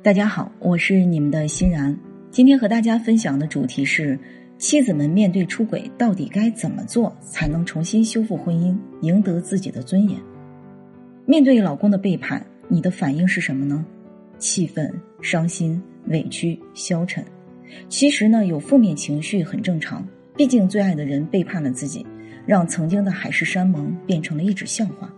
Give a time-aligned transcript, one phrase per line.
[0.00, 1.98] 大家好，我是你们的欣然。
[2.30, 4.16] 今天和大家分享的主题是：
[4.56, 10.16] 妻子们面对出轨，到底该怎么做才能重新修复婚姻，赢得自己的尊严？
[11.26, 13.84] 面对老公的背叛，你的反应是什么呢？
[14.38, 14.88] 气愤、
[15.20, 17.24] 伤心、委屈、消沉。
[17.88, 20.06] 其实呢，有负面情绪很正常，
[20.36, 22.06] 毕竟最爱的人背叛了自己，
[22.46, 25.12] 让曾经的海誓山盟变成了一纸笑话。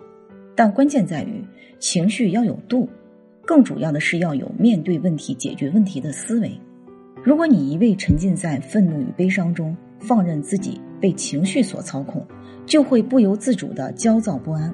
[0.56, 1.44] 但关键在于
[1.78, 2.88] 情绪要有度。
[3.50, 6.52] 更主要的是要有面对问题、解决问题的思维。
[7.20, 12.24] 如果你一味沉浸在愤怒与悲伤中，放任自己被情绪所操控，
[12.64, 14.72] 就会不由自主的焦躁不安，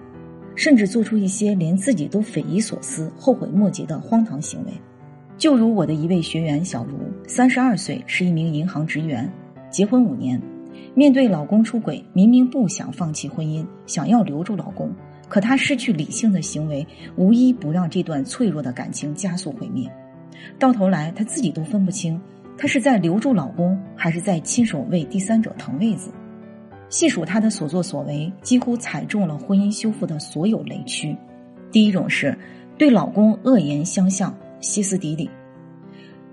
[0.55, 4.73] 甚至做出一些连自己都匪夷所思、后悔莫及的荒唐行为。
[5.39, 9.27] 就如我的一位学员小茹，三十二岁，是一名银行职员，
[9.71, 10.39] 结婚五年，
[10.95, 14.91] 面对老公出轨，明明不想放弃婚姻，想要留住老公。
[15.29, 19.91] 可他失去理性的行为，无一不让这段脆弱的感情加速毁灭。
[20.59, 22.21] 到头来，他自己都分不清，
[22.57, 26.11] 他是在留住老公，还是在亲手为第三者腾位子。
[26.89, 31.17] 细数他的所作所为，几乎踩中了婚姻修复的所有雷区。
[31.73, 32.39] 第一种是
[32.79, 35.29] 对老公恶言相向、歇斯底里。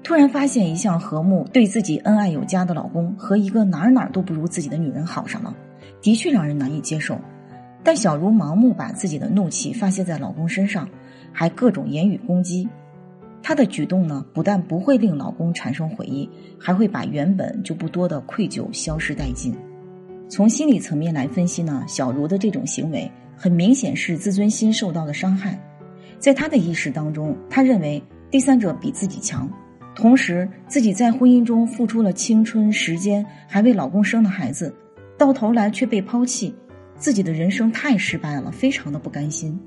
[0.03, 5.55] 突然发现一向和睦、对自己恩爱有加的老公，和一个哪儿哪儿都不如自己的女人好上了，
[6.01, 7.17] 的确让人难以接受。
[7.83, 10.87] 但小茹盲目把自己的怒气发泄在老公身上，
[11.33, 12.67] 还各种言语攻击，
[13.41, 19.53] 她的举动呢，不但不会令老公产生悔意，还会把原本就不多的愧疚消失殆尽。
[20.29, 25.59] 从心理层面来分析呢，小茹的这种行为很明显是自尊心受到了伤害，
[26.17, 29.47] 在她的意识当中，她认为第三者比自己强，
[29.93, 34.73] 同时自己在婚姻中付出了青春时间，还为老公生了孩子，
[35.17, 36.55] 到头来却被抛弃。
[36.97, 39.59] 自己的人生太失败了，非常的不甘心，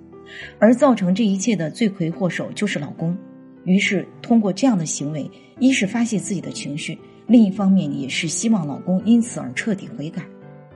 [0.58, 3.16] 而造成这一切的罪魁祸首就是老公。
[3.64, 10.22] 于是通过这样的行为，一是发泄自己的情绪，另一方面也是希望老公因此而彻底悔改。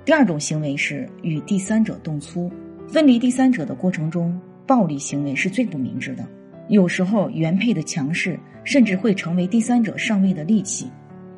[0.05, 2.51] 第二种行为是与第三者动粗，
[2.89, 6.27] 分离第三者的过程中，暴力行为是最不明智的。
[6.69, 10.89] 有时候原配的强势甚至会成为第三者上位的利器。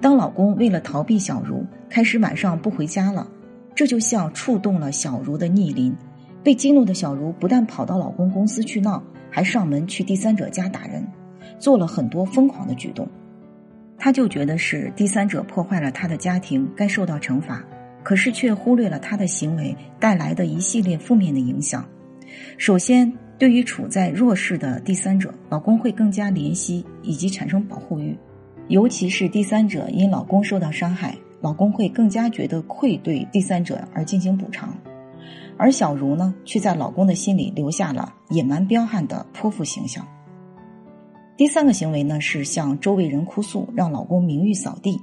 [0.00, 3.30] 当老公为了逃避小茹，开始晚上不回家了。
[3.74, 5.94] 这就像触动了小茹的逆鳞，
[6.42, 11.06] 被激怒的小茹不但跑到老公公司去闹，还上门去第三者家打人，
[11.58, 13.08] 做了很多疯狂的举动。
[13.96, 17.64] 她就觉得是第三者破坏了她的家庭，该受到惩罚，
[18.02, 21.86] 可是却忽略了她的行为带来的一系列负面的影响。
[22.58, 28.16] 首先，对于处在弱势的第三者，老公会更加怜惜以及产生保护欲，
[28.68, 31.16] 尤其是第三者因老公受到伤害。
[31.42, 34.74] 老公会更加觉得愧对第三者而进行补偿，
[35.58, 40.06] 而小茹呢，却在老公的心里留下了野蛮彪悍的泼妇形象。
[41.36, 44.96] 第三个行为呢，是向周围人哭诉，让老公名誉扫地，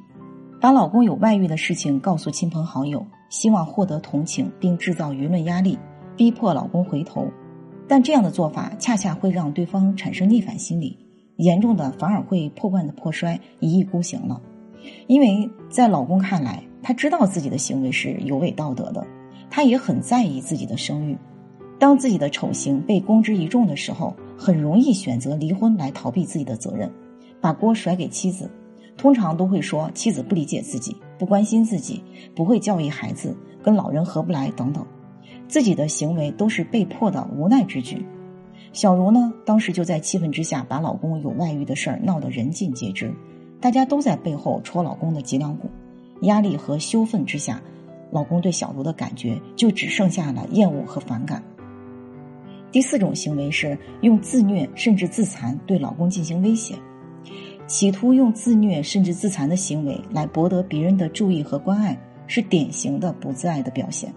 [0.61, 5.77] 把老公有外遇的事情告诉亲朋好友，希望获得同情，并制造舆论压力，
[6.15, 7.27] 逼迫老公回头。
[7.85, 10.95] 但这样的做法恰恰会让对方产生逆反心理，
[11.35, 14.39] 严重的反而会破罐子破摔，一意孤行了。
[15.07, 19.05] 因为在老公看来，他知道自己的行为是有违道德的，
[19.49, 21.17] 他也很在意自己的声誉。
[21.77, 26.91] 当自己的丑行被公之于众的时候，很容易选择离婚来逃避自己的责任，
[27.39, 28.49] 把锅甩给妻子。
[28.97, 32.03] 通常都会说妻子不理解自己，不关心自己，
[32.35, 34.85] 不会教育孩子，跟老人合不来等等。
[35.47, 38.05] 自己的行为都是被迫的无奈之举。
[38.73, 43.13] 小茹呢，当时就在气愤之下，把老公有外遇的事儿闹得人尽皆知。
[43.61, 45.69] 大家都在背后戳老公的脊梁骨，
[46.21, 47.61] 压力和羞愤之下，
[48.11, 51.43] 老公对小茹的感觉就只剩下了厌恶和反感。
[52.71, 56.75] 第四种行为是用自虐甚至自残对老公进行威胁，
[57.67, 61.97] 企图用自虐甚至自残的行为来博得别人的注意和关爱，
[62.27, 64.13] 是典型的不自爱的表现。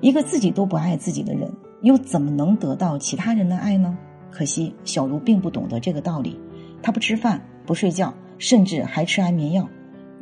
[0.00, 3.96] 一个自己都不爱自己的人，又怎么能得到其他人的爱呢？
[4.30, 6.40] 可惜小茹并不懂得这个道理，
[6.82, 8.12] 她不吃饭，不睡觉。
[8.42, 9.68] 甚至还吃安眠药，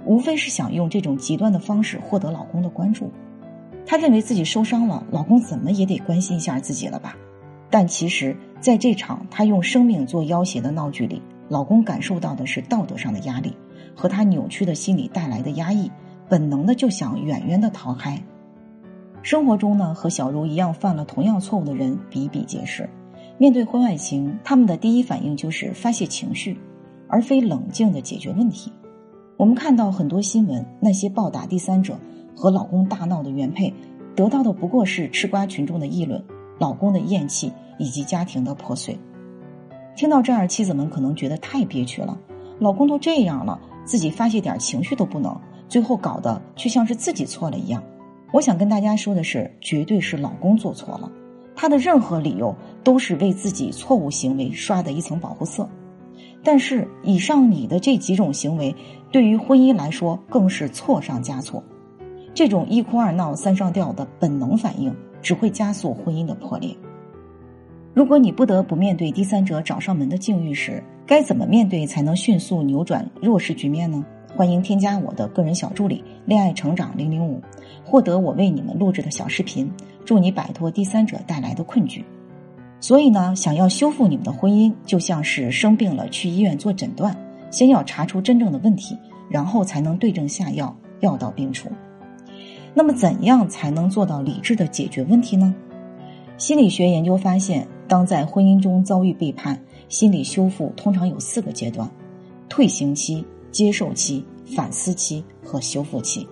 [0.04, 3.12] 无非是想用这种极端的方式获得老公的关注。
[3.86, 7.16] 她认为自己受伤了，老公怎么也得关心一下自己了吧？
[7.70, 13.54] 但其实，在这场她用生命做要挟的闹剧里，老公感受到的是道德上的压力
[13.94, 15.88] 和他扭曲的心理带来的压抑，
[16.28, 18.20] 本能的就想远远的逃开。
[19.22, 22.90] 生活中呢，和小茹一样犯了同样错误的人比比皆是。
[23.38, 26.58] 面对婚外情，他们的第一反应就是发泄情绪。
[27.08, 28.72] 而非冷静的解决问题。
[29.36, 31.98] 我们看到很多新闻，那些暴打第三者
[32.36, 33.72] 和老公大闹的原配，
[34.14, 36.22] 得到的不过是吃瓜群众的议论、
[36.58, 38.98] 老公的厌弃以及家庭的破碎。
[39.96, 42.18] 听到这儿，妻子们可能觉得太憋屈了，
[42.58, 47.82] 老公都这样了，自己发泄点情绪都不能，最后搞得却像是自己错了一样。
[48.32, 51.10] 我想跟大家说的是，绝对是老公做错了，
[51.56, 55.68] 他的任何理由都是为自己错误行为刷的一层保护色。
[56.42, 58.74] 但是，以上你的这几种行为，
[59.10, 61.62] 对于婚姻来说更是错上加错。
[62.32, 66.74] 这种一哭二闹三上吊的本能反应，只会加速婚姻的破裂。
[67.92, 74.04] 如果你不得不面对第三者找上门的境遇时，该怎么面对才能迅速扭转弱势局面呢？
[74.36, 77.40] 欢迎添加我的个人小助理“恋爱成长零零五”，
[77.82, 79.68] 获得我为你们录制的小视频，
[80.04, 82.04] 助你摆脱第三者带来的困局。
[82.80, 87.16] 所以呢，想要修复你们的婚姻，就像是生病了去医院做诊断，
[87.50, 88.96] 先要查出真正的问题，
[89.28, 91.68] 然后才能对症下药，药到病除。
[92.74, 95.52] 那么，怎样才能做到理智的解决问题呢？
[96.36, 101.90] 心理学研究发现，当在婚姻中遭遇背叛，心理修复通常有四个阶段：
[102.48, 104.24] 退行期、接受期、
[104.54, 106.24] 反思期和修复期。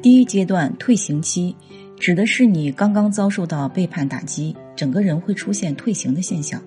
[0.00, 1.54] 第一阶段退行期，
[2.00, 6.60] 指的是你刚刚遭受到背叛打击，整个人会出现退行的现象。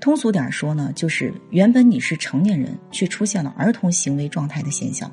[0.00, 5.08] 通俗点说呢，就是原本你是成年人，却出现了儿童行为状态的现象，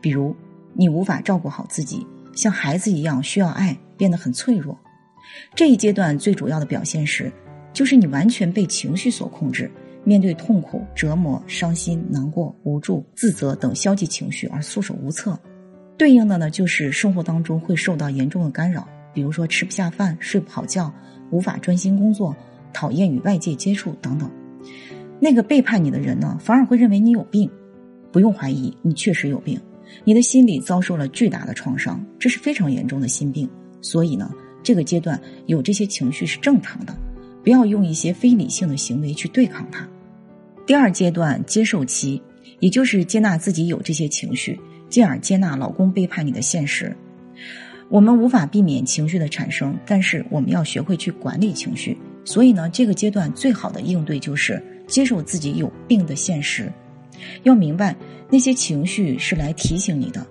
[0.00, 0.32] 比如
[0.74, 2.06] 你无法照顾好自己，
[2.36, 4.78] 像孩子一样需要爱，变得很脆弱。
[5.56, 7.32] 这一阶段最主要的表现是，
[7.72, 9.68] 就是你完全被情绪所控制，
[10.04, 15.36] 面对痛苦、折磨、伤心、难过、无助、自责等消极情绪而束手无策。
[15.98, 20.92] 对应的呢，就是生活当中会受到严重的干扰，比如说吃不下饭、睡不好觉、
[21.32, 22.36] 无法专心工作、
[22.72, 24.30] 讨厌与外界接触等等。
[25.18, 27.50] 那个背叛你的人呢，反而会认为你有病。
[28.12, 29.58] 不用怀疑，你确实有病，
[30.04, 33.48] 你的心理遭受了巨大的创伤，这是非常严重的心病。
[33.80, 34.30] 所以呢，
[34.62, 36.96] 这个阶段有这些情绪是正常的，
[37.42, 39.88] 不要用一些非理性的行为去对抗它。
[40.66, 42.22] 第二阶段接受期，
[42.60, 44.60] 也就是接纳自己有这些情绪。
[44.90, 46.94] 进而接纳老公背叛你的现实。
[47.92, 51.94] 我们无法避免情绪的产生，但是我们要学会去管理情绪。
[52.24, 56.72] 所以呢，这个阶段最好的应对就是接受自己有病的现实。
[57.42, 57.94] 要明白，
[58.30, 60.26] 那些情绪是来提醒你的，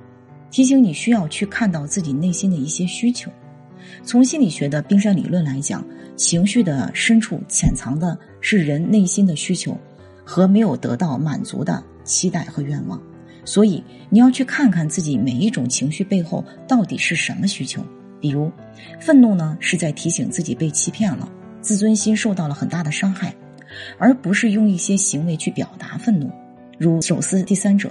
[0.49, 3.29] 提醒你需要去看到自己内心的一些需求。
[4.03, 5.85] 从心理学的冰山理论来讲，
[6.15, 9.77] 情绪的深处潜藏的是人内心的需求
[10.25, 12.99] 和没有得到满足的期待和愿望。
[13.43, 17.83] 所以你要去看看自己每一种情绪背后到底是什么需求。
[18.19, 18.51] 比如，
[18.99, 21.27] 愤怒呢是在提醒自己被欺骗了，
[21.59, 23.33] 自尊心受到了很大的伤害，
[23.97, 26.29] 而不是用一些行为去表达愤怒，
[26.77, 27.89] 如手撕第三者、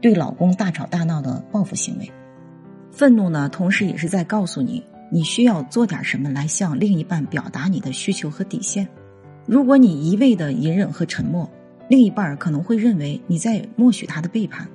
[0.00, 2.08] 对老公大吵大闹的报复行为。
[2.92, 4.80] 愤怒呢，同时也是在告诉你，
[5.10, 8.86] 你需要做点什么来向另一半表达你的需求和底线。
[9.44, 11.50] 如果你一味的隐忍和沉默，
[11.88, 14.68] 另一半可能会认为你在默许他的背叛。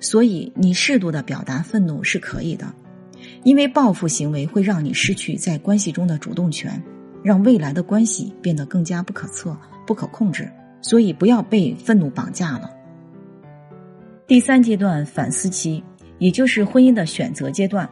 [0.00, 2.66] 所以，你适度的表达愤怒是可以的，
[3.44, 6.82] 因为报复行为会让你失去在关系中的主动权，
[7.22, 9.54] 让未来的关系变得更加不可测、
[9.86, 10.50] 不可控制。
[10.80, 12.70] 所以，不要被愤怒绑架了。
[14.26, 15.84] 第三阶段反思期，
[16.18, 17.86] 也就是婚姻的选择阶段，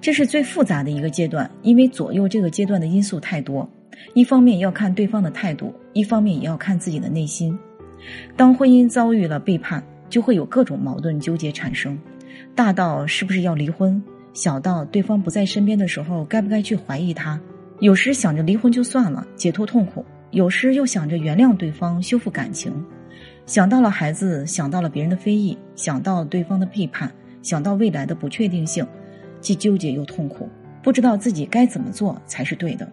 [0.00, 3.68] 这是最复杂的一个阶段，因为左右这个阶段的因素太多。
[4.14, 7.58] 一方面要看对方的态度，一方面也要看自己的内心。
[8.36, 9.82] 当婚姻遭遇了背叛。
[10.10, 11.98] 就会有各种矛盾纠结产生，
[12.54, 14.02] 大到是不是要离婚，
[14.34, 17.40] 小到对方不在身边的时候该不该去怀疑他。
[17.78, 22.70] 有时想着离婚就算了，解脱痛苦；有时又想着原谅对方，修复感情。
[23.46, 27.10] 想到了孩子，想到了别人的非议，想到对方的背叛，
[27.42, 28.86] 想到未来的不确定性，
[29.40, 30.48] 既纠结又痛苦，
[30.82, 32.86] 不知道自己该怎么做才是对的。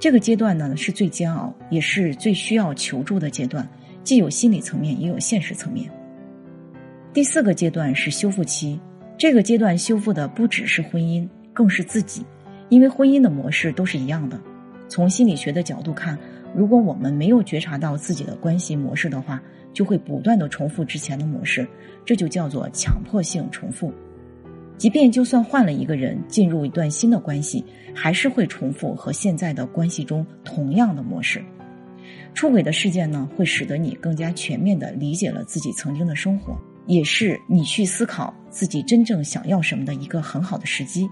[0.00, 3.66] 这个阶段呢是最煎熬，也是最需要求助的阶段，
[4.02, 5.88] 既有心理层面，也有现实层面。
[7.14, 8.78] 第四个阶段是修复期，
[9.16, 12.24] 这个阶段修复的不只是婚姻，更是自己，
[12.68, 14.38] 因为婚姻的模式都是一样的。
[14.88, 16.18] 从心理学的角度看，
[16.54, 21.66] 如果我们没有觉察到自己的关系模式的话，就会不断的重复之前的模式，
[22.04, 23.92] 这就叫做强迫性重复。
[24.76, 31.42] 即便就算换了一个人进入一段新的关系，还是会重复和现在的关系中同样的模式。
[32.32, 36.56] 出轨的事件呢，会使得你更加全面的理解了自己曾经的生活。
[36.88, 41.08] 也是你去思考自己真正想要什么的一个很好的时机。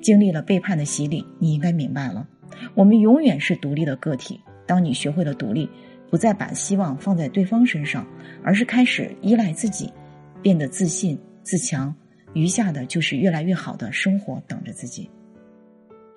[0.00, 2.28] 经历了背叛的洗礼，你应该明白了，
[2.74, 4.40] 我们永远是独立的个体。
[4.66, 5.68] 当你学会了独立，
[6.08, 8.06] 不再把希望放在对方身上，
[8.44, 9.92] 而是开始依赖自己，
[10.40, 11.92] 变得自信自强，
[12.34, 15.10] 余下的就是越来越好的生活等着自己。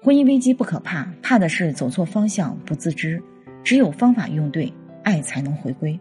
[0.04, 3.20] 婚姻危机不可怕，怕的是走错方向不自知。
[3.64, 4.72] 只有方法用对。
[5.06, 6.00] 爱才能回归。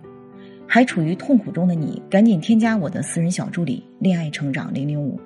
[0.75, 5.21] 还处于痛苦中的你，赶紧添加我的私人小助理“恋爱成长零零五”。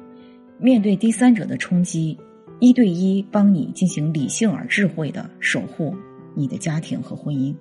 [0.61, 2.15] 面对第三者的冲击，
[2.61, 5.97] 一对一帮你进行理性而智慧的守护
[6.35, 7.57] 你的家庭和婚姻。